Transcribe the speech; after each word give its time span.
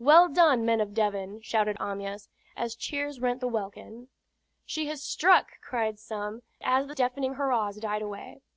"Well 0.00 0.26
done, 0.28 0.64
men 0.64 0.80
of 0.80 0.94
Devon!" 0.94 1.42
shouted 1.42 1.76
Amyas, 1.78 2.28
as 2.56 2.74
cheers 2.74 3.20
rent 3.20 3.38
the 3.38 3.46
welkin. 3.46 4.08
"She 4.64 4.88
has 4.88 5.00
struck!" 5.00 5.60
cried 5.60 6.00
some, 6.00 6.42
as 6.60 6.88
the 6.88 6.94
deafening 6.96 7.34
hurrahs 7.34 7.76
died 7.76 8.02
away. 8.02 8.40